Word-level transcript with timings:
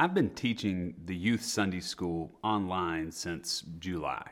I've 0.00 0.14
been 0.14 0.30
teaching 0.30 0.94
the 1.04 1.14
youth 1.14 1.44
Sunday 1.44 1.80
school 1.80 2.32
online 2.42 3.12
since 3.12 3.64
July. 3.80 4.26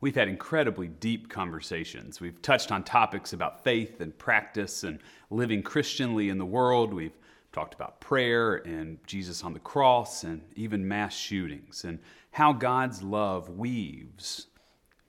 We've 0.00 0.14
had 0.14 0.28
incredibly 0.28 0.88
deep 0.88 1.28
conversations. 1.28 2.22
We've 2.22 2.40
touched 2.40 2.72
on 2.72 2.84
topics 2.84 3.34
about 3.34 3.62
faith 3.62 4.00
and 4.00 4.16
practice 4.16 4.84
and 4.84 5.00
living 5.28 5.62
Christianly 5.62 6.30
in 6.30 6.38
the 6.38 6.46
world. 6.46 6.94
We've 6.94 7.18
talked 7.52 7.74
about 7.74 8.00
prayer 8.00 8.66
and 8.66 8.96
Jesus 9.06 9.44
on 9.44 9.52
the 9.52 9.58
cross 9.58 10.24
and 10.24 10.40
even 10.56 10.88
mass 10.88 11.14
shootings 11.14 11.84
and 11.84 11.98
how 12.30 12.54
God's 12.54 13.02
love 13.02 13.50
weaves 13.50 14.46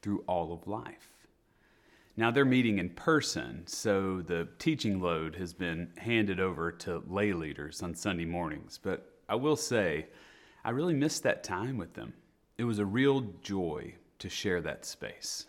through 0.01 0.25
all 0.27 0.51
of 0.51 0.67
life. 0.67 1.07
Now 2.17 2.31
they're 2.31 2.43
meeting 2.43 2.79
in 2.79 2.89
person, 2.89 3.63
so 3.65 4.21
the 4.23 4.49
teaching 4.57 4.99
load 4.99 5.37
has 5.37 5.53
been 5.53 5.93
handed 5.95 6.41
over 6.41 6.69
to 6.69 7.01
lay 7.07 7.31
leaders 7.31 7.81
on 7.81 7.95
Sunday 7.95 8.25
mornings. 8.25 8.77
But 8.77 9.08
I 9.29 9.35
will 9.35 9.55
say, 9.55 10.07
I 10.65 10.71
really 10.71 10.93
missed 10.93 11.23
that 11.23 11.43
time 11.43 11.77
with 11.77 11.93
them. 11.93 12.13
It 12.57 12.63
was 12.65 12.79
a 12.79 12.85
real 12.85 13.21
joy 13.41 13.95
to 14.17 14.27
share 14.27 14.59
that 14.61 14.85
space. 14.85 15.45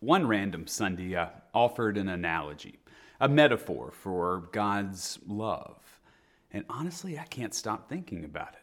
One 0.00 0.26
random 0.26 0.66
Sunday, 0.66 1.18
I 1.18 1.30
offered 1.52 1.98
an 1.98 2.08
analogy, 2.08 2.78
a 3.20 3.28
metaphor 3.28 3.90
for 3.92 4.48
God's 4.52 5.18
love. 5.26 6.00
And 6.52 6.64
honestly, 6.70 7.18
I 7.18 7.24
can't 7.24 7.52
stop 7.52 7.88
thinking 7.88 8.24
about 8.24 8.54
it. 8.54 8.62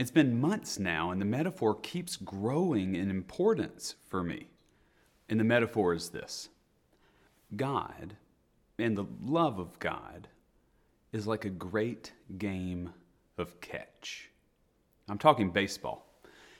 It's 0.00 0.12
been 0.12 0.40
months 0.40 0.78
now, 0.78 1.10
and 1.10 1.20
the 1.20 1.26
metaphor 1.26 1.74
keeps 1.74 2.16
growing 2.16 2.94
in 2.94 3.10
importance 3.10 3.96
for 4.08 4.22
me. 4.22 4.46
And 5.28 5.40
the 5.40 5.44
metaphor 5.44 5.92
is 5.92 6.10
this 6.10 6.48
God 7.56 8.16
and 8.78 8.96
the 8.96 9.06
love 9.24 9.58
of 9.58 9.78
God 9.80 10.28
is 11.12 11.26
like 11.26 11.44
a 11.44 11.50
great 11.50 12.12
game 12.38 12.92
of 13.38 13.60
catch. 13.60 14.30
I'm 15.08 15.18
talking 15.18 15.50
baseball. 15.50 16.06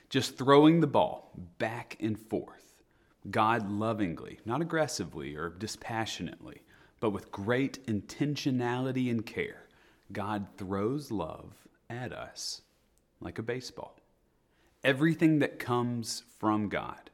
Just 0.09 0.37
throwing 0.37 0.79
the 0.79 0.87
ball 0.87 1.31
back 1.59 1.97
and 1.99 2.17
forth. 2.17 2.83
God 3.29 3.69
lovingly, 3.69 4.39
not 4.45 4.61
aggressively 4.61 5.35
or 5.35 5.49
dispassionately, 5.49 6.61
but 6.99 7.11
with 7.11 7.31
great 7.31 7.85
intentionality 7.85 9.11
and 9.11 9.25
care, 9.25 9.67
God 10.11 10.47
throws 10.57 11.11
love 11.11 11.67
at 11.89 12.11
us 12.11 12.61
like 13.21 13.37
a 13.37 13.43
baseball. 13.43 13.95
Everything 14.83 15.39
that 15.39 15.59
comes 15.59 16.23
from 16.39 16.69
God 16.69 17.09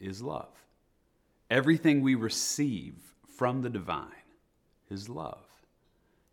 is 0.00 0.22
love. 0.22 0.64
Everything 1.48 2.00
we 2.00 2.14
receive 2.14 2.94
from 3.36 3.62
the 3.62 3.70
divine 3.70 4.08
is 4.90 5.08
love. 5.08 5.46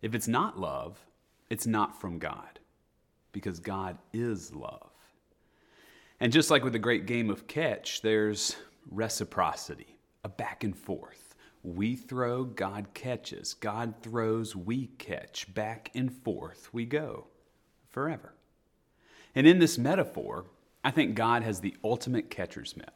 If 0.02 0.14
it's 0.14 0.28
not 0.28 0.60
love, 0.60 1.07
it's 1.50 1.68
not 1.68 2.00
from 2.00 2.20
God 2.20 2.60
because 3.32 3.60
God 3.60 3.98
is 4.14 4.54
love. 4.54 4.90
And 6.20 6.34
just 6.34 6.50
like 6.50 6.64
with 6.64 6.74
the 6.74 6.80
great 6.80 7.06
game 7.06 7.30
of 7.30 7.48
catch, 7.48 8.02
there's 8.02 8.56
reciprocity, 8.90 9.98
a 10.24 10.30
back 10.30 10.64
and 10.64 10.76
forth. 10.76 11.36
We 11.64 11.96
throw, 11.96 12.44
God 12.44 12.88
catches. 12.94 13.54
God 13.54 13.94
throws, 14.02 14.56
we 14.56 14.88
catch. 14.98 15.54
Back 15.54 15.92
and 15.94 16.12
forth 16.12 16.70
we 16.74 16.86
go 16.86 17.28
forever. 17.90 18.34
And 19.36 19.46
in 19.46 19.60
this 19.60 19.78
metaphor, 19.78 20.46
I 20.84 20.92
think 20.92 21.16
God 21.16 21.44
has 21.44 21.60
the 21.60 21.76
ultimate 21.84 22.30
catcher's 22.30 22.76
mitt. 22.76 22.94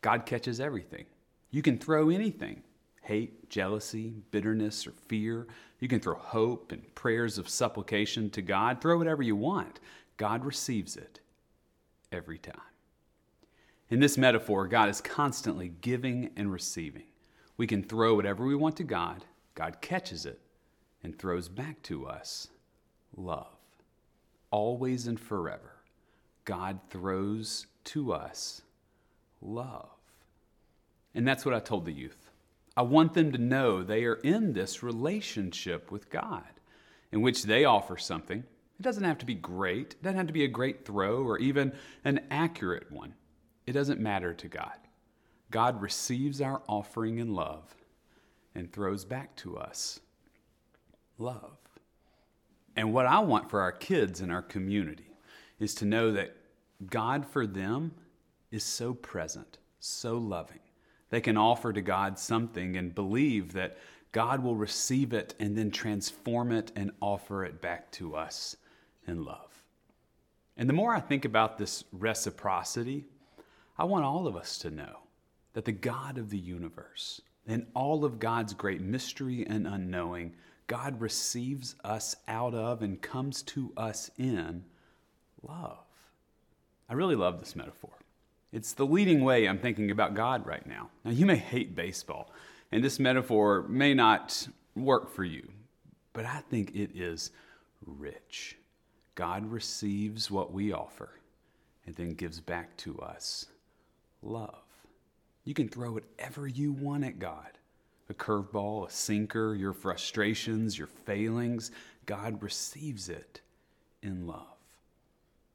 God 0.00 0.26
catches 0.26 0.60
everything. 0.60 1.04
You 1.50 1.62
can 1.62 1.78
throw 1.78 2.08
anything 2.08 2.62
hate, 3.04 3.48
jealousy, 3.50 4.14
bitterness, 4.30 4.86
or 4.86 4.92
fear. 5.08 5.46
You 5.80 5.88
can 5.88 6.00
throw 6.00 6.14
hope 6.14 6.72
and 6.72 6.94
prayers 6.94 7.38
of 7.38 7.48
supplication 7.48 8.30
to 8.30 8.42
God. 8.42 8.80
Throw 8.80 8.98
whatever 8.98 9.22
you 9.22 9.36
want. 9.36 9.80
God 10.16 10.44
receives 10.44 10.96
it 10.96 11.20
every 12.10 12.38
time. 12.38 12.60
In 13.90 14.00
this 14.00 14.16
metaphor, 14.16 14.66
God 14.66 14.88
is 14.88 15.00
constantly 15.00 15.72
giving 15.80 16.30
and 16.36 16.50
receiving. 16.50 17.04
We 17.56 17.66
can 17.66 17.82
throw 17.82 18.14
whatever 18.14 18.44
we 18.44 18.56
want 18.56 18.76
to 18.78 18.84
God, 18.84 19.24
God 19.54 19.80
catches 19.80 20.26
it 20.26 20.40
and 21.02 21.16
throws 21.16 21.48
back 21.48 21.82
to 21.82 22.06
us 22.06 22.48
love. 23.16 23.46
Always 24.50 25.06
and 25.06 25.20
forever, 25.20 25.76
God 26.44 26.80
throws 26.90 27.66
to 27.84 28.12
us 28.12 28.62
love. 29.40 29.90
And 31.14 31.28
that's 31.28 31.44
what 31.44 31.54
I 31.54 31.60
told 31.60 31.84
the 31.84 31.92
youth. 31.92 32.30
I 32.76 32.82
want 32.82 33.14
them 33.14 33.30
to 33.32 33.38
know 33.38 33.82
they 33.82 34.04
are 34.04 34.14
in 34.14 34.52
this 34.52 34.82
relationship 34.82 35.92
with 35.92 36.10
God 36.10 36.42
in 37.12 37.22
which 37.22 37.44
they 37.44 37.64
offer 37.64 37.96
something. 37.96 38.40
It 38.40 38.82
doesn't 38.82 39.04
have 39.04 39.18
to 39.18 39.26
be 39.26 39.34
great, 39.34 39.92
it 39.92 40.02
doesn't 40.02 40.18
have 40.18 40.26
to 40.26 40.32
be 40.32 40.44
a 40.44 40.48
great 40.48 40.84
throw 40.84 41.22
or 41.22 41.38
even 41.38 41.72
an 42.04 42.20
accurate 42.30 42.90
one. 42.90 43.14
It 43.66 43.72
doesn't 43.72 44.00
matter 44.00 44.34
to 44.34 44.48
God. 44.48 44.76
God 45.50 45.80
receives 45.80 46.40
our 46.40 46.62
offering 46.68 47.18
in 47.18 47.32
love 47.32 47.74
and 48.54 48.72
throws 48.72 49.04
back 49.04 49.36
to 49.36 49.56
us 49.56 50.00
love. 51.16 51.58
And 52.74 52.92
what 52.92 53.06
I 53.06 53.20
want 53.20 53.48
for 53.48 53.60
our 53.60 53.70
kids 53.70 54.20
in 54.20 54.32
our 54.32 54.42
community 54.42 55.16
is 55.60 55.76
to 55.76 55.84
know 55.84 56.10
that 56.10 56.36
God 56.90 57.24
for 57.24 57.46
them 57.46 57.92
is 58.50 58.64
so 58.64 58.94
present, 58.94 59.58
so 59.78 60.18
loving 60.18 60.58
they 61.14 61.20
can 61.20 61.36
offer 61.36 61.72
to 61.72 61.80
God 61.80 62.18
something 62.18 62.76
and 62.76 62.92
believe 62.92 63.52
that 63.52 63.78
God 64.10 64.42
will 64.42 64.56
receive 64.56 65.12
it 65.12 65.32
and 65.38 65.56
then 65.56 65.70
transform 65.70 66.50
it 66.50 66.72
and 66.74 66.90
offer 67.00 67.44
it 67.44 67.60
back 67.60 67.92
to 67.92 68.16
us 68.16 68.56
in 69.06 69.24
love. 69.24 69.62
And 70.56 70.68
the 70.68 70.72
more 70.72 70.92
I 70.92 70.98
think 70.98 71.24
about 71.24 71.56
this 71.56 71.84
reciprocity, 71.92 73.04
I 73.78 73.84
want 73.84 74.04
all 74.04 74.26
of 74.26 74.34
us 74.34 74.58
to 74.58 74.72
know 74.72 75.02
that 75.52 75.66
the 75.66 75.70
God 75.70 76.18
of 76.18 76.30
the 76.30 76.38
universe 76.38 77.22
and 77.46 77.66
all 77.74 78.04
of 78.04 78.18
God's 78.18 78.52
great 78.52 78.80
mystery 78.80 79.46
and 79.46 79.68
unknowing, 79.68 80.32
God 80.66 81.00
receives 81.00 81.76
us 81.84 82.16
out 82.26 82.54
of 82.54 82.82
and 82.82 83.00
comes 83.00 83.42
to 83.42 83.72
us 83.76 84.10
in 84.18 84.64
love. 85.46 85.78
I 86.88 86.94
really 86.94 87.14
love 87.14 87.38
this 87.38 87.54
metaphor. 87.54 87.92
It's 88.54 88.72
the 88.72 88.86
leading 88.86 89.24
way 89.24 89.48
I'm 89.48 89.58
thinking 89.58 89.90
about 89.90 90.14
God 90.14 90.46
right 90.46 90.64
now. 90.64 90.88
Now, 91.04 91.10
you 91.10 91.26
may 91.26 91.34
hate 91.34 91.74
baseball, 91.74 92.30
and 92.70 92.84
this 92.84 93.00
metaphor 93.00 93.64
may 93.68 93.94
not 93.94 94.46
work 94.76 95.12
for 95.12 95.24
you, 95.24 95.48
but 96.12 96.24
I 96.24 96.38
think 96.48 96.70
it 96.72 96.92
is 96.94 97.32
rich. 97.84 98.56
God 99.16 99.44
receives 99.44 100.30
what 100.30 100.52
we 100.52 100.72
offer 100.72 101.10
and 101.84 101.96
then 101.96 102.14
gives 102.14 102.38
back 102.38 102.76
to 102.78 102.96
us 103.00 103.46
love. 104.22 104.62
You 105.42 105.52
can 105.52 105.68
throw 105.68 105.90
whatever 105.90 106.46
you 106.46 106.72
want 106.72 107.02
at 107.04 107.18
God 107.18 107.58
a 108.08 108.14
curveball, 108.14 108.86
a 108.86 108.90
sinker, 108.90 109.56
your 109.56 109.72
frustrations, 109.72 110.78
your 110.78 110.86
failings. 110.86 111.72
God 112.06 112.40
receives 112.40 113.08
it 113.08 113.40
in 114.02 114.28
love. 114.28 114.53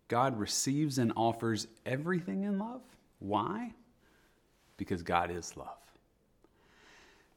God 0.10 0.38
receives 0.38 0.98
and 0.98 1.14
offers 1.16 1.68
everything 1.86 2.44
in 2.44 2.60
love. 2.60 2.82
Why? 3.20 3.74
Because 4.76 5.02
God 5.02 5.32
is 5.32 5.56
love. 5.56 5.78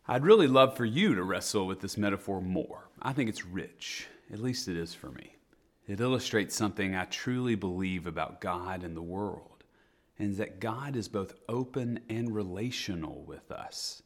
I'd 0.09 0.25
really 0.25 0.49
love 0.49 0.77
for 0.77 0.85
you 0.85 1.15
to 1.15 1.23
wrestle 1.23 1.67
with 1.67 1.81
this 1.81 1.97
metaphor 1.97 2.41
more. 2.41 2.89
I 3.01 3.13
think 3.13 3.29
it's 3.29 3.47
rich, 3.47 4.09
at 4.33 4.41
least 4.41 4.67
it 4.67 4.77
is 4.77 4.95
for 4.95 5.11
me. 5.11 5.37
It 5.87 6.01
illustrates 6.01 6.57
something 6.57 6.95
I 6.97 7.05
truly 7.05 7.55
believe 7.55 8.07
about 8.07 8.41
God 8.41 8.83
and 8.83 8.97
the 8.97 9.03
world, 9.03 9.65
and 10.19 10.37
that 10.37 10.61
God 10.61 10.97
is 10.97 11.09
both 11.09 11.35
open 11.49 12.01
and 12.09 12.35
relational 12.35 13.23
with 13.27 13.51
us 13.53 14.03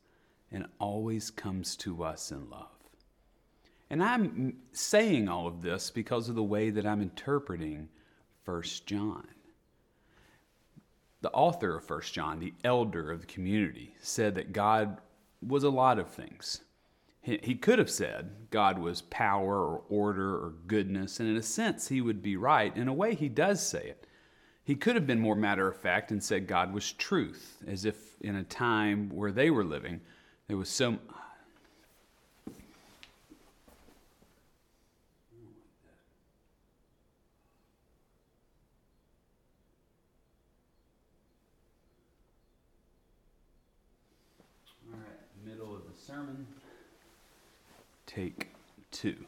and 0.50 0.66
always 0.78 1.30
comes 1.30 1.76
to 1.76 2.02
us 2.02 2.30
in 2.30 2.50
love. 2.50 2.68
And 3.90 4.02
I'm 4.02 4.56
saying 4.72 5.28
all 5.28 5.46
of 5.46 5.62
this 5.62 5.90
because 5.90 6.28
of 6.28 6.34
the 6.34 6.42
way 6.42 6.70
that 6.70 6.86
I'm 6.86 7.02
interpreting 7.02 7.88
1 8.46 8.62
John. 8.86 9.26
The 11.20 11.32
author 11.32 11.76
of 11.76 11.90
1 11.90 12.00
John, 12.12 12.38
the 12.38 12.54
elder 12.64 13.10
of 13.10 13.20
the 13.20 13.26
community, 13.26 13.94
said 14.00 14.36
that 14.36 14.52
God 14.52 14.98
was 15.46 15.64
a 15.64 15.70
lot 15.70 15.98
of 15.98 16.08
things. 16.08 16.62
He 17.20 17.56
could 17.56 17.80
have 17.80 17.90
said 17.90 18.30
God 18.50 18.78
was 18.78 19.02
power 19.02 19.58
or 19.58 19.82
order 19.88 20.36
or 20.36 20.54
goodness, 20.68 21.18
and 21.18 21.28
in 21.28 21.36
a 21.36 21.42
sense, 21.42 21.88
he 21.88 22.00
would 22.00 22.22
be 22.22 22.36
right. 22.36 22.76
In 22.76 22.86
a 22.86 22.94
way, 22.94 23.16
he 23.16 23.28
does 23.28 23.66
say 23.66 23.82
it. 23.82 24.06
He 24.62 24.76
could 24.76 24.94
have 24.94 25.08
been 25.08 25.18
more 25.18 25.34
matter 25.34 25.66
of 25.66 25.76
fact 25.76 26.12
and 26.12 26.22
said 26.22 26.46
God 26.46 26.72
was 26.72 26.92
truth, 26.92 27.64
as 27.66 27.84
if 27.84 27.96
in 28.20 28.36
a 28.36 28.44
time 28.44 29.10
where 29.10 29.32
they 29.32 29.50
were 29.50 29.64
living, 29.64 30.00
there 30.46 30.56
was 30.56 30.68
so 30.68 30.98
Take 48.16 48.48
two. 48.92 49.26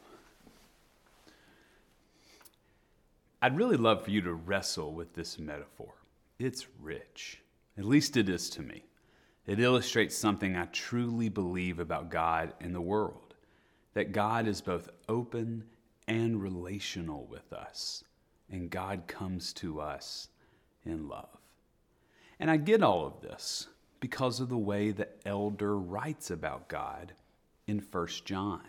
I'd 3.39 3.55
really 3.55 3.77
love 3.77 4.03
for 4.03 4.09
you 4.09 4.19
to 4.21 4.33
wrestle 4.33 4.93
with 4.93 5.13
this 5.13 5.37
metaphor. 5.37 5.93
It's 6.39 6.65
rich, 6.81 7.39
at 7.77 7.85
least 7.85 8.17
it 8.17 8.27
is 8.27 8.49
to 8.49 8.63
me. 8.63 8.83
It 9.45 9.59
illustrates 9.59 10.17
something 10.17 10.57
I 10.57 10.65
truly 10.65 11.29
believe 11.29 11.77
about 11.77 12.09
God 12.09 12.53
and 12.61 12.73
the 12.73 12.81
world 12.81 13.35
that 13.93 14.11
God 14.11 14.47
is 14.47 14.59
both 14.59 14.89
open 15.07 15.65
and 16.07 16.41
relational 16.41 17.27
with 17.29 17.53
us, 17.53 18.03
and 18.49 18.71
God 18.71 19.03
comes 19.05 19.53
to 19.53 19.79
us 19.79 20.29
in 20.83 21.07
love. 21.07 21.37
And 22.39 22.49
I 22.49 22.57
get 22.57 22.81
all 22.81 23.05
of 23.05 23.21
this 23.21 23.67
because 23.99 24.39
of 24.39 24.49
the 24.49 24.57
way 24.57 24.89
the 24.89 25.09
elder 25.27 25.77
writes 25.77 26.31
about 26.31 26.69
God 26.69 27.13
in 27.67 27.77
1 27.91 28.07
John. 28.25 28.61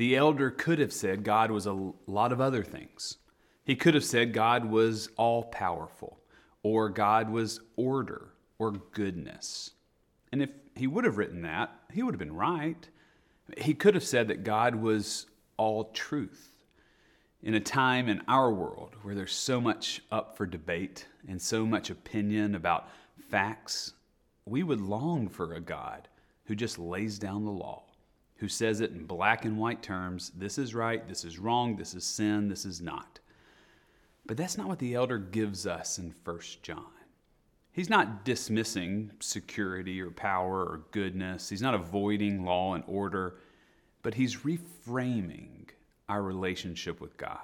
The 0.00 0.16
elder 0.16 0.50
could 0.50 0.78
have 0.78 0.94
said 0.94 1.24
God 1.24 1.50
was 1.50 1.66
a 1.66 1.92
lot 2.06 2.32
of 2.32 2.40
other 2.40 2.64
things. 2.64 3.18
He 3.64 3.76
could 3.76 3.92
have 3.92 4.02
said 4.02 4.32
God 4.32 4.64
was 4.64 5.10
all 5.18 5.42
powerful, 5.42 6.18
or 6.62 6.88
God 6.88 7.28
was 7.28 7.60
order 7.76 8.30
or 8.58 8.72
goodness. 8.92 9.72
And 10.32 10.42
if 10.42 10.48
he 10.74 10.86
would 10.86 11.04
have 11.04 11.18
written 11.18 11.42
that, 11.42 11.70
he 11.92 12.02
would 12.02 12.14
have 12.14 12.18
been 12.18 12.34
right. 12.34 12.88
He 13.58 13.74
could 13.74 13.92
have 13.92 14.02
said 14.02 14.28
that 14.28 14.42
God 14.42 14.74
was 14.74 15.26
all 15.58 15.90
truth. 15.92 16.56
In 17.42 17.52
a 17.52 17.60
time 17.60 18.08
in 18.08 18.22
our 18.26 18.50
world 18.50 18.94
where 19.02 19.14
there's 19.14 19.34
so 19.34 19.60
much 19.60 20.00
up 20.10 20.34
for 20.34 20.46
debate 20.46 21.08
and 21.28 21.42
so 21.42 21.66
much 21.66 21.90
opinion 21.90 22.54
about 22.54 22.88
facts, 23.28 23.92
we 24.46 24.62
would 24.62 24.80
long 24.80 25.28
for 25.28 25.52
a 25.52 25.60
God 25.60 26.08
who 26.46 26.56
just 26.56 26.78
lays 26.78 27.18
down 27.18 27.44
the 27.44 27.50
law, 27.50 27.82
who 28.40 28.48
says 28.48 28.80
it 28.80 28.90
in 28.90 29.04
black 29.04 29.44
and 29.44 29.58
white 29.58 29.82
terms 29.82 30.32
this 30.34 30.56
is 30.58 30.74
right, 30.74 31.06
this 31.06 31.24
is 31.24 31.38
wrong, 31.38 31.76
this 31.76 31.94
is 31.94 32.04
sin, 32.04 32.48
this 32.48 32.64
is 32.64 32.80
not. 32.80 33.20
But 34.26 34.38
that's 34.38 34.56
not 34.56 34.66
what 34.66 34.78
the 34.78 34.94
elder 34.94 35.18
gives 35.18 35.66
us 35.66 35.98
in 35.98 36.14
1 36.24 36.40
John. 36.62 36.86
He's 37.72 37.90
not 37.90 38.24
dismissing 38.24 39.12
security 39.20 40.00
or 40.00 40.10
power 40.10 40.64
or 40.64 40.84
goodness. 40.90 41.48
He's 41.48 41.62
not 41.62 41.74
avoiding 41.74 42.44
law 42.44 42.74
and 42.74 42.82
order, 42.86 43.36
but 44.02 44.14
he's 44.14 44.38
reframing 44.38 45.68
our 46.08 46.22
relationship 46.22 47.00
with 47.00 47.16
God. 47.16 47.38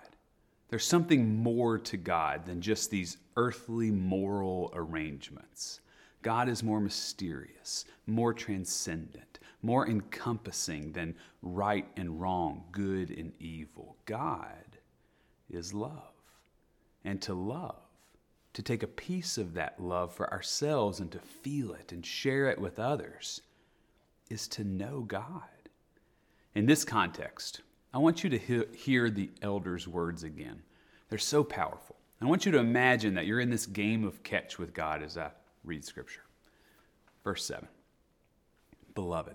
There's 0.69 0.84
something 0.84 1.37
more 1.37 1.78
to 1.78 1.96
God 1.96 2.46
than 2.46 2.60
just 2.60 2.90
these 2.90 3.19
earthly 3.37 3.90
moral 3.90 4.72
arrangements. 4.75 5.81
God 6.22 6.48
is 6.48 6.62
more 6.62 6.80
mysterious, 6.80 7.84
more 8.06 8.34
transcendent, 8.34 9.38
more 9.62 9.86
encompassing 9.88 10.92
than 10.92 11.14
right 11.42 11.86
and 11.96 12.20
wrong, 12.20 12.64
good 12.72 13.10
and 13.10 13.32
evil. 13.40 13.96
God 14.06 14.78
is 15.50 15.72
love. 15.72 16.12
And 17.04 17.22
to 17.22 17.34
love, 17.34 17.76
to 18.54 18.62
take 18.62 18.82
a 18.82 18.88
piece 18.88 19.38
of 19.38 19.54
that 19.54 19.80
love 19.80 20.12
for 20.12 20.32
ourselves 20.32 20.98
and 20.98 21.12
to 21.12 21.20
feel 21.20 21.72
it 21.72 21.92
and 21.92 22.04
share 22.04 22.50
it 22.50 22.60
with 22.60 22.80
others, 22.80 23.40
is 24.28 24.48
to 24.48 24.64
know 24.64 25.02
God. 25.02 25.42
In 26.56 26.66
this 26.66 26.84
context, 26.84 27.60
I 27.94 27.98
want 27.98 28.24
you 28.24 28.30
to 28.30 28.66
hear 28.74 29.08
the 29.08 29.30
elder's 29.42 29.86
words 29.86 30.24
again. 30.24 30.62
They're 31.08 31.18
so 31.18 31.44
powerful. 31.44 31.96
I 32.20 32.24
want 32.24 32.44
you 32.44 32.52
to 32.52 32.58
imagine 32.58 33.14
that 33.14 33.26
you're 33.26 33.40
in 33.40 33.50
this 33.50 33.66
game 33.66 34.04
of 34.04 34.22
catch 34.22 34.58
with 34.58 34.74
God 34.74 35.02
as 35.02 35.16
I 35.16 35.30
read 35.66 35.84
Scripture. 35.84 36.22
Verse 37.24 37.44
7 37.44 37.68
Beloved, 38.94 39.34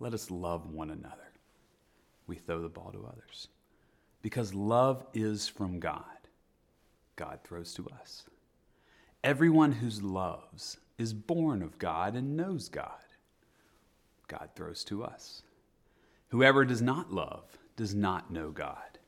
let 0.00 0.12
us 0.12 0.30
love 0.30 0.66
one 0.66 0.90
another. 0.90 1.32
We 2.26 2.36
throw 2.36 2.60
the 2.60 2.68
ball 2.68 2.92
to 2.92 3.06
others. 3.06 3.48
Because 4.20 4.52
love 4.52 5.04
is 5.14 5.48
from 5.48 5.78
God, 5.78 6.02
God 7.16 7.38
throws 7.44 7.72
to 7.74 7.88
us. 8.00 8.24
Everyone 9.24 9.72
who 9.72 9.88
loves 9.88 10.78
is 10.98 11.12
born 11.12 11.62
of 11.62 11.78
God 11.78 12.14
and 12.14 12.36
knows 12.36 12.68
God. 12.68 12.92
God 14.26 14.50
throws 14.54 14.84
to 14.84 15.04
us. 15.04 15.42
Whoever 16.28 16.64
does 16.64 16.82
not 16.82 17.12
love 17.12 17.44
does 17.76 17.94
not 17.94 18.30
know 18.30 18.50
God. 18.50 18.98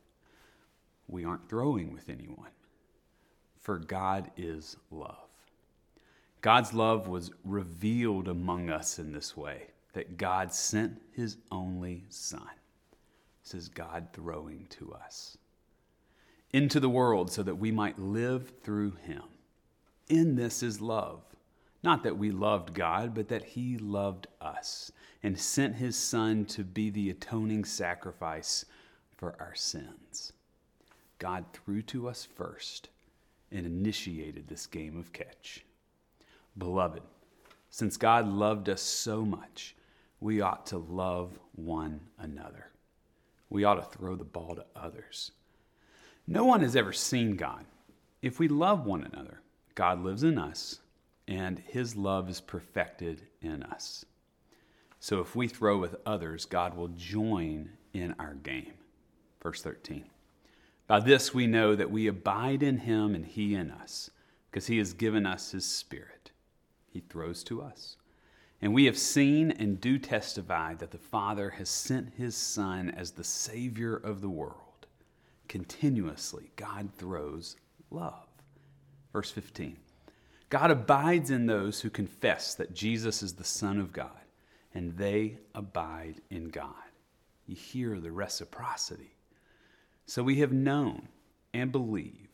We 1.07 1.25
aren't 1.25 1.49
throwing 1.49 1.93
with 1.93 2.09
anyone, 2.09 2.51
for 3.61 3.79
God 3.79 4.31
is 4.37 4.77
love. 4.91 5.30
God's 6.41 6.73
love 6.73 7.09
was 7.09 7.31
revealed 7.45 8.29
among 8.29 8.71
us 8.71 8.99
in 8.99 9.13
this 9.13 9.37
way 9.37 9.69
that 9.93 10.17
God 10.17 10.53
sent 10.53 11.01
his 11.13 11.37
only 11.51 12.05
Son. 12.09 12.49
This 13.43 13.55
is 13.55 13.69
God 13.69 14.09
throwing 14.13 14.67
to 14.71 14.93
us 14.95 15.37
into 16.53 16.81
the 16.81 16.89
world 16.89 17.31
so 17.31 17.43
that 17.43 17.57
we 17.59 17.71
might 17.71 17.99
live 17.99 18.53
through 18.63 18.93
him. 19.03 19.23
In 20.09 20.37
this 20.37 20.63
is 20.63 20.81
love. 20.81 21.23
Not 21.83 22.03
that 22.03 22.19
we 22.19 22.31
loved 22.31 22.75
God, 22.75 23.15
but 23.15 23.29
that 23.29 23.45
he 23.45 23.79
loved 23.79 24.27
us 24.41 24.93
and 25.23 25.39
sent 25.39 25.77
his 25.77 25.97
Son 25.97 26.45
to 26.47 26.65
be 26.65 26.91
the 26.91 27.11
atoning 27.11 27.65
sacrifice 27.65 28.65
for 29.17 29.35
our 29.41 29.55
sins. 29.55 30.33
God 31.19 31.45
threw 31.53 31.83
to 31.83 32.09
us 32.09 32.25
first 32.25 32.89
and 33.53 33.67
initiated 33.67 34.49
this 34.49 34.67
game 34.67 34.97
of 34.99 35.13
catch. 35.13 35.65
Beloved, 36.59 37.03
since 37.71 37.97
God 37.97 38.27
loved 38.27 38.69
us 38.69 38.83
so 38.83 39.25
much, 39.25 39.77
we 40.21 40.41
ought 40.41 40.67
to 40.67 40.79
love 40.79 41.39
one 41.55 42.01
another. 42.19 42.67
We 43.49 43.65
ought 43.65 43.77
to 43.77 43.99
throw 43.99 44.17
the 44.17 44.25
ball 44.25 44.57
to 44.57 44.67
others. 44.77 45.33
No 46.27 46.45
one 46.45 46.61
has 46.61 46.77
ever 46.77 46.93
seen 46.93 47.37
God. 47.37 47.65
If 48.23 48.39
we 48.39 48.49
love 48.49 48.85
one 48.85 49.03
another, 49.03 49.41
God 49.75 50.03
lives 50.03 50.23
in 50.23 50.39
us, 50.39 50.81
and 51.27 51.59
his 51.59 51.97
love 51.97 52.29
is 52.29 52.41
perfected 52.41 53.23
in 53.41 53.63
us. 53.63 54.05
So 54.99 55.21
if 55.21 55.35
we 55.35 55.49
throw 55.49 55.79
with 55.79 55.97
others, 56.05 56.45
God 56.45 56.75
will 56.77 56.89
join 56.89 57.71
in 57.95 58.15
our 58.19 58.35
game. 58.35 58.75
Verse 59.43 59.63
13. 59.63 60.05
By 60.87 61.01
this 61.01 61.33
we 61.33 61.47
know 61.47 61.75
that 61.75 61.91
we 61.91 62.09
abide 62.09 62.63
in 62.63 62.79
him 62.79 63.15
and 63.15 63.25
he 63.25 63.55
in 63.55 63.71
us, 63.71 64.11
because 64.51 64.67
he 64.67 64.77
has 64.79 64.93
given 64.93 65.25
us 65.25 65.53
his 65.53 65.65
spirit. 65.65 66.20
He 66.93 67.01
throws 67.01 67.43
to 67.45 67.63
us. 67.63 67.97
And 68.63 68.75
we 68.75 68.85
have 68.85 68.99
seen 68.99 69.51
and 69.53 69.81
do 69.81 69.99
testify 69.99 70.75
that 70.75 70.91
the 70.91 70.99
Father 70.99 71.51
has 71.51 71.71
sent 71.71 72.15
his 72.19 72.37
Son 72.37 72.91
as 72.91 73.13
the 73.13 73.25
Savior 73.25 73.97
of 73.97 74.21
the 74.21 74.29
world. 74.29 74.87
Continuously, 75.49 76.51
God 76.57 76.91
throws 76.97 77.57
love. 77.91 78.27
Verse 79.13 79.31
15 79.31 79.77
God 80.51 80.71
abides 80.71 81.31
in 81.31 81.47
those 81.47 81.81
who 81.81 81.91
confess 81.91 82.55
that 82.55 82.75
Jesus 82.75 83.23
is 83.23 83.35
the 83.35 83.45
Son 83.45 83.79
of 83.79 83.93
God 83.93 84.11
and 84.75 84.97
they 84.97 85.39
abide 85.55 86.21
in 86.31 86.49
God. 86.49 86.75
You 87.47 87.57
hear 87.57 87.99
the 87.99 88.13
reciprocity. 88.13 89.17
So 90.07 90.23
we 90.23 90.41
have 90.41 90.53
known 90.53 91.09
and 91.55 91.73
believe 91.73 92.29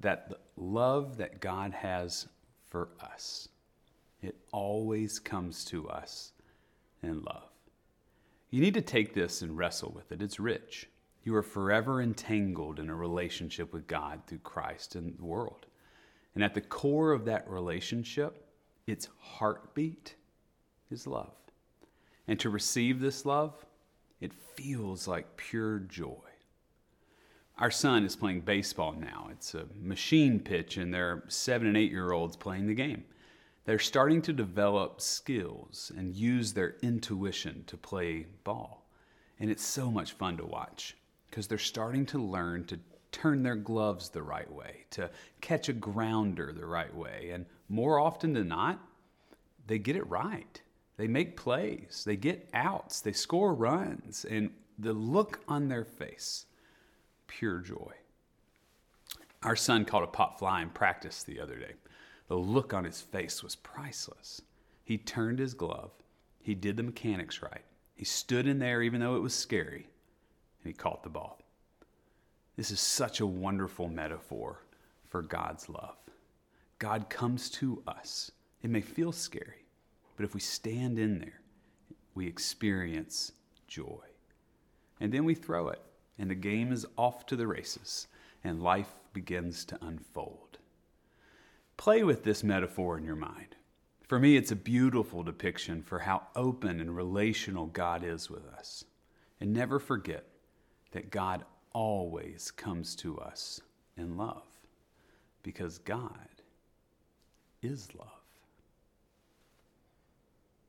that 0.00 0.28
the 0.28 0.38
love 0.56 1.16
that 1.18 1.40
God 1.40 1.72
has 1.72 2.26
for 2.68 2.88
us, 3.00 3.48
it 4.22 4.36
always 4.52 5.18
comes 5.18 5.64
to 5.66 5.88
us 5.88 6.32
in 7.02 7.22
love. 7.22 7.50
You 8.50 8.60
need 8.60 8.74
to 8.74 8.82
take 8.82 9.14
this 9.14 9.42
and 9.42 9.56
wrestle 9.56 9.92
with 9.94 10.12
it. 10.12 10.22
It's 10.22 10.38
rich. 10.38 10.88
You 11.24 11.34
are 11.34 11.42
forever 11.42 12.00
entangled 12.00 12.78
in 12.78 12.88
a 12.88 12.94
relationship 12.94 13.72
with 13.72 13.86
God 13.86 14.22
through 14.26 14.38
Christ 14.38 14.94
and 14.94 15.18
the 15.18 15.24
world. 15.24 15.66
And 16.34 16.42
at 16.42 16.54
the 16.54 16.60
core 16.60 17.12
of 17.12 17.24
that 17.26 17.48
relationship, 17.48 18.46
its 18.86 19.08
heartbeat 19.18 20.14
is 20.90 21.06
love. 21.06 21.34
And 22.28 22.38
to 22.40 22.50
receive 22.50 23.00
this 23.00 23.26
love, 23.26 23.54
it 24.20 24.32
feels 24.32 25.08
like 25.08 25.36
pure 25.36 25.80
joy. 25.80 26.16
Our 27.58 27.70
son 27.70 28.04
is 28.04 28.16
playing 28.16 28.42
baseball 28.42 28.92
now. 28.92 29.28
It's 29.30 29.54
a 29.54 29.66
machine 29.80 30.40
pitch, 30.40 30.78
and 30.78 30.92
there 30.92 31.10
are 31.10 31.24
seven 31.28 31.68
and 31.68 31.76
eight 31.76 31.90
year 31.90 32.12
olds 32.12 32.36
playing 32.36 32.66
the 32.66 32.74
game. 32.74 33.04
They're 33.64 33.78
starting 33.78 34.22
to 34.22 34.32
develop 34.32 35.00
skills 35.00 35.92
and 35.96 36.16
use 36.16 36.52
their 36.52 36.76
intuition 36.82 37.64
to 37.68 37.76
play 37.76 38.26
ball. 38.44 38.86
And 39.38 39.50
it's 39.50 39.64
so 39.64 39.90
much 39.90 40.12
fun 40.12 40.36
to 40.38 40.46
watch 40.46 40.96
because 41.30 41.46
they're 41.46 41.58
starting 41.58 42.04
to 42.06 42.18
learn 42.18 42.64
to 42.66 42.78
turn 43.12 43.42
their 43.42 43.56
gloves 43.56 44.08
the 44.08 44.22
right 44.22 44.50
way, 44.50 44.84
to 44.90 45.10
catch 45.40 45.68
a 45.68 45.72
grounder 45.72 46.52
the 46.52 46.66
right 46.66 46.94
way. 46.94 47.30
And 47.32 47.46
more 47.68 47.98
often 48.00 48.32
than 48.32 48.48
not, 48.48 48.80
they 49.66 49.78
get 49.78 49.96
it 49.96 50.08
right. 50.08 50.60
They 50.96 51.06
make 51.06 51.36
plays, 51.36 52.02
they 52.04 52.16
get 52.16 52.48
outs, 52.52 53.00
they 53.00 53.12
score 53.12 53.54
runs, 53.54 54.24
and 54.24 54.50
the 54.78 54.92
look 54.92 55.40
on 55.48 55.68
their 55.68 55.84
face, 55.84 56.46
pure 57.26 57.58
joy. 57.58 57.92
Our 59.42 59.56
son 59.56 59.84
caught 59.84 60.02
a 60.02 60.08
pop 60.08 60.38
fly 60.38 60.62
in 60.62 60.70
practice 60.70 61.22
the 61.22 61.40
other 61.40 61.56
day. 61.56 61.72
The 62.32 62.38
look 62.38 62.72
on 62.72 62.84
his 62.84 63.02
face 63.02 63.42
was 63.42 63.56
priceless. 63.56 64.40
He 64.84 64.96
turned 64.96 65.38
his 65.38 65.52
glove, 65.52 65.90
he 66.40 66.54
did 66.54 66.78
the 66.78 66.82
mechanics 66.82 67.42
right. 67.42 67.60
He 67.94 68.06
stood 68.06 68.46
in 68.46 68.58
there 68.58 68.80
even 68.80 69.02
though 69.02 69.16
it 69.16 69.22
was 69.22 69.34
scary, 69.34 69.86
and 70.62 70.64
he 70.64 70.72
caught 70.72 71.02
the 71.02 71.10
ball. 71.10 71.42
This 72.56 72.70
is 72.70 72.80
such 72.80 73.20
a 73.20 73.26
wonderful 73.26 73.86
metaphor 73.86 74.64
for 75.10 75.20
God's 75.20 75.68
love. 75.68 75.98
God 76.78 77.10
comes 77.10 77.50
to 77.50 77.82
us. 77.86 78.30
It 78.62 78.70
may 78.70 78.80
feel 78.80 79.12
scary, 79.12 79.66
but 80.16 80.24
if 80.24 80.32
we 80.32 80.40
stand 80.40 80.98
in 80.98 81.18
there, 81.18 81.42
we 82.14 82.26
experience 82.26 83.32
joy. 83.66 84.06
And 85.00 85.12
then 85.12 85.26
we 85.26 85.34
throw 85.34 85.68
it, 85.68 85.82
and 86.18 86.30
the 86.30 86.34
game 86.34 86.72
is 86.72 86.86
off 86.96 87.26
to 87.26 87.36
the 87.36 87.46
races, 87.46 88.06
and 88.42 88.62
life 88.62 88.94
begins 89.12 89.66
to 89.66 89.78
unfold. 89.84 90.56
Play 91.82 92.04
with 92.04 92.22
this 92.22 92.44
metaphor 92.44 92.96
in 92.96 93.02
your 93.02 93.16
mind. 93.16 93.56
For 94.06 94.20
me, 94.20 94.36
it's 94.36 94.52
a 94.52 94.54
beautiful 94.54 95.24
depiction 95.24 95.82
for 95.82 95.98
how 95.98 96.22
open 96.36 96.80
and 96.80 96.94
relational 96.94 97.66
God 97.66 98.04
is 98.04 98.30
with 98.30 98.46
us. 98.46 98.84
And 99.40 99.52
never 99.52 99.80
forget 99.80 100.24
that 100.92 101.10
God 101.10 101.44
always 101.72 102.52
comes 102.52 102.94
to 102.94 103.18
us 103.18 103.60
in 103.96 104.16
love 104.16 104.46
because 105.42 105.78
God 105.78 106.28
is 107.62 107.88
love. 107.96 108.21